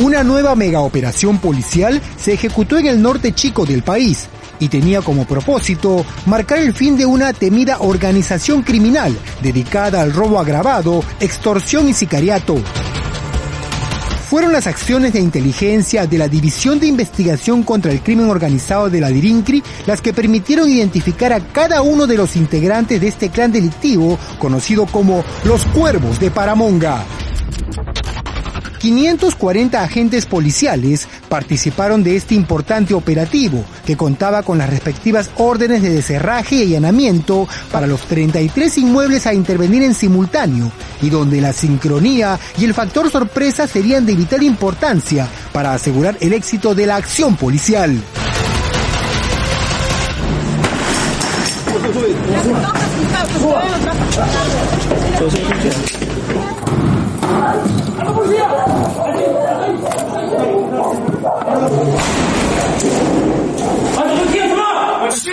[0.00, 4.28] Una nueva megaoperación policial se ejecutó en el norte chico del país
[4.58, 10.40] y tenía como propósito marcar el fin de una temida organización criminal dedicada al robo
[10.40, 12.56] agravado, extorsión y sicariato.
[14.28, 18.98] Fueron las acciones de inteligencia de la División de Investigación contra el Crimen Organizado de
[18.98, 23.52] la DIRINCRI las que permitieron identificar a cada uno de los integrantes de este clan
[23.52, 27.04] delictivo conocido como los Cuervos de Paramonga.
[28.82, 35.90] 540 agentes policiales participaron de este importante operativo, que contaba con las respectivas órdenes de
[35.90, 42.40] deserraje y allanamiento para los 33 inmuebles a intervenir en simultáneo, y donde la sincronía
[42.58, 47.36] y el factor sorpresa serían de vital importancia para asegurar el éxito de la acción
[47.36, 48.02] policial.
[57.32, 58.38] 啊都不接，
[63.96, 64.62] 俺都不接什么？
[65.00, 65.30] 俺接。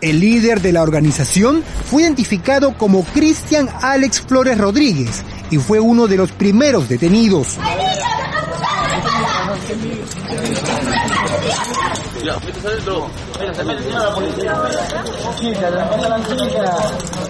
[0.00, 6.06] El líder de la organización fue identificado como Cristian Alex Flores Rodríguez y fue uno
[6.06, 7.58] de los primeros detenidos.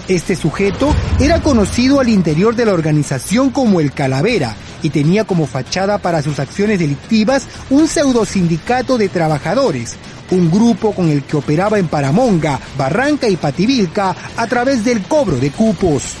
[0.07, 5.45] Este sujeto era conocido al interior de la organización como el Calavera y tenía como
[5.47, 9.97] fachada para sus acciones delictivas un pseudo sindicato de trabajadores,
[10.31, 15.37] un grupo con el que operaba en Paramonga, Barranca y Pativilca a través del cobro
[15.37, 16.15] de cupos.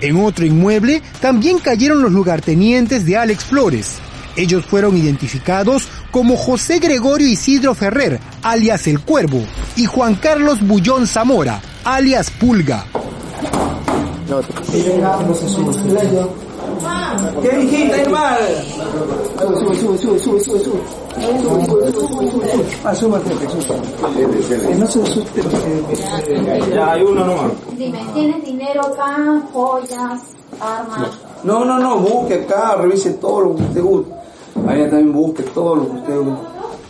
[0.00, 3.96] En otro inmueble también cayeron los lugartenientes de Alex Flores.
[4.36, 9.42] Ellos fueron identificados como José Gregorio Isidro Ferrer, alias El Cuervo,
[9.76, 12.84] y Juan Carlos Bullón Zamora, alias Pulga.
[17.42, 18.36] ¿Qué dijiste, hermano?
[19.38, 20.80] Sube, sube, sube, sube, sube, sube.
[22.84, 24.74] Ah, súbate, súbate.
[24.74, 25.42] No se asuste.
[26.74, 27.52] Ya, hay uno nomás.
[27.76, 30.20] Dime, ¿tienes dinero acá, joyas,
[30.60, 31.10] armas?
[31.44, 34.12] No, no, no, busque acá, revise todo lo que usted guste.
[34.66, 36.46] Allá también busque todo lo que usted guste.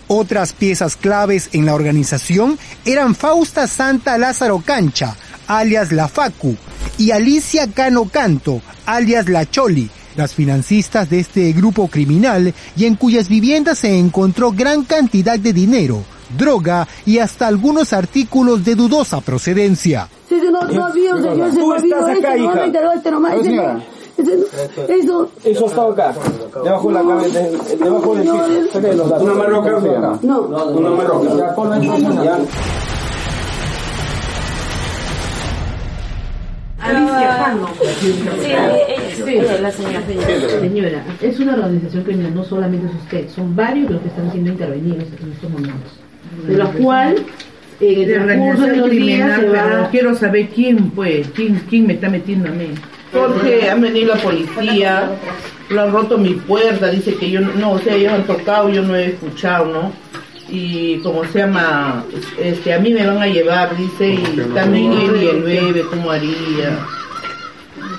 [0.09, 5.17] Otras piezas claves en la organización eran Fausta Santa Lázaro Cancha,
[5.49, 6.55] alias La Facu,
[6.99, 12.95] y Alicia Cano Canto, alias La Choli, las financistas de este grupo criminal y en
[12.97, 16.03] cuyas viviendas se encontró gran cantidad de dinero,
[16.37, 20.09] droga y hasta algunos artículos de dudosa procedencia.
[20.29, 22.65] Tú estás acá, hija.
[24.89, 26.15] eso, Eso está acá.
[26.65, 27.41] Debajo de la cabeza,
[27.79, 29.19] debajo del piso.
[29.21, 30.41] Una marroca no.
[30.43, 32.86] Una marroca.
[40.61, 44.51] Señora, es una organización criminal, no solamente es usted, son varios los que están siendo
[44.51, 45.93] intervenidos en estos momentos.
[46.47, 47.23] De los cuales,
[47.81, 49.91] en el de transcurso de organización los días criminal, se pero va...
[49.91, 52.69] quiero saber quién, pues, quién, quién me está metiendo a mí.
[53.13, 55.11] Porque han venido la policía,
[55.71, 58.83] lo han roto mi puerta, dice que yo, no, o sea, ellos han tocado, yo
[58.83, 60.06] no he escuchado, ¿no?
[60.49, 62.05] Y como se llama,
[62.41, 66.11] este, a mí me van a llevar, dice, y también él y el bebé, ¿cómo
[66.11, 66.79] haría?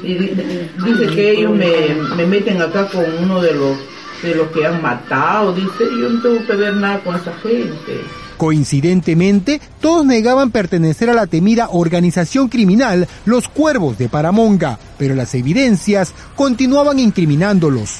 [0.01, 1.67] Y di- dice que ellos me,
[2.15, 3.77] me meten acá con uno de los,
[4.23, 7.99] de los que han matado, dice, yo no tengo que ver nada con esa gente.
[8.37, 15.33] Coincidentemente, todos negaban pertenecer a la temida organización criminal Los Cuervos de Paramonga, pero las
[15.35, 17.99] evidencias continuaban incriminándolos.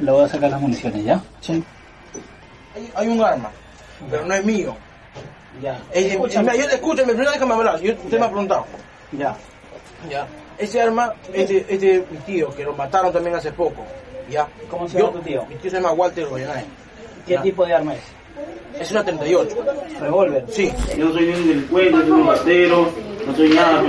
[0.00, 1.20] Le voy a sacar las municiones, ¿ya?
[1.40, 1.62] Sí.
[2.74, 3.50] Hay, hay un arma,
[4.10, 4.74] pero no es mío.
[5.60, 5.78] Ya.
[5.92, 7.80] Eh, mira, yo, escúchame, primero déjame hablar.
[7.80, 8.64] Yo, usted me ha preguntado.
[9.12, 9.36] Ya.
[10.08, 10.26] Ya.
[10.56, 13.84] ese arma es de, es de mi tío, que lo mataron también hace poco.
[14.30, 14.46] ¿ya?
[14.70, 15.44] ¿Cómo se Yo- llama tu tío?
[15.46, 16.64] Mi tío se llama Walter Goyenay.
[17.26, 17.42] ¿Qué Ya.
[17.42, 18.00] tipo de arma es?
[18.80, 19.56] Es una 38.
[20.00, 20.44] ¿Revólver?
[20.50, 20.72] Sí.
[20.96, 23.82] Yo no soy ni un delincuente, no soy un no soy nada.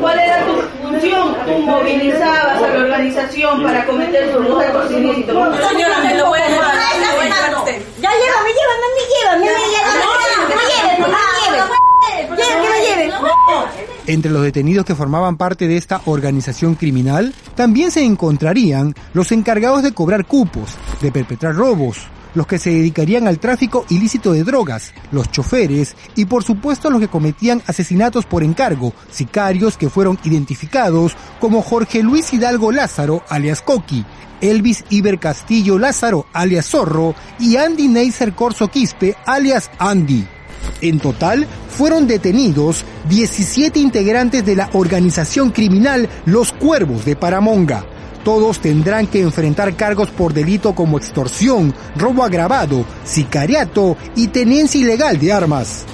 [0.00, 0.59] ¿Cuál era tu
[0.90, 1.36] función?
[1.46, 5.56] Tú movilizabas a la organización para cometer sus actos ilícitos.
[5.68, 6.74] Señora, me lo voy a llevar.
[6.98, 7.82] me lo voy a llevar a usted.
[8.00, 10.00] Ya llévame, llévame, me llévame, me llévame,
[10.48, 11.70] que me lleven, que me lleven.
[12.36, 13.12] Lleven, que me lleven.
[14.06, 19.82] Entre los detenidos que formaban parte de esta organización criminal, también se encontrarían los encargados
[19.82, 24.92] de cobrar cupos, de perpetrar robos, los que se dedicarían al tráfico ilícito de drogas,
[25.12, 31.16] los choferes y por supuesto los que cometían asesinatos por encargo, sicarios que fueron identificados
[31.40, 34.04] como Jorge Luis Hidalgo Lázaro, alias Coqui,
[34.40, 40.26] Elvis Iber Castillo Lázaro, alias Zorro, y Andy Neisser Corso Quispe, alias Andy.
[40.80, 47.84] En total, fueron detenidos 17 integrantes de la organización criminal Los Cuervos de Paramonga.
[48.24, 55.18] Todos tendrán que enfrentar cargos por delito como extorsión, robo agravado, sicariato y tenencia ilegal
[55.18, 55.86] de armas.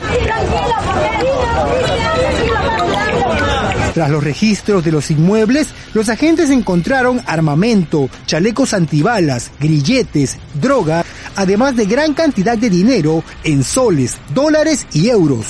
[3.95, 11.03] Tras los registros de los inmuebles, los agentes encontraron armamento, chalecos antibalas, grilletes, droga,
[11.35, 15.47] además de gran cantidad de dinero en soles, dólares y euros.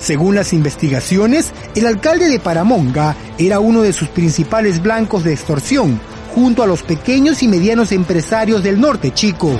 [0.00, 6.00] Según las investigaciones, el alcalde de Paramonga era uno de sus principales blancos de extorsión,
[6.34, 9.58] junto a los pequeños y medianos empresarios del norte chico.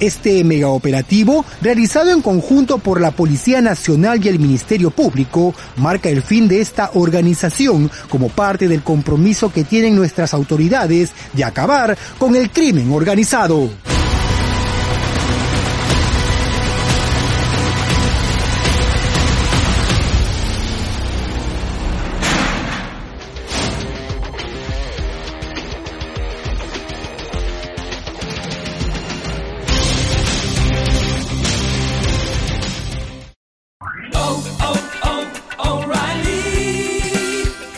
[0.00, 6.22] Este megaoperativo, realizado en conjunto por la Policía Nacional y el Ministerio Público, marca el
[6.22, 12.34] fin de esta organización como parte del compromiso que tienen nuestras autoridades de acabar con
[12.34, 13.70] el crimen organizado.